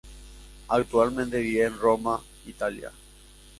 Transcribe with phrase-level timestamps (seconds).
[0.69, 2.91] Actualmente vive en Roma, Italia.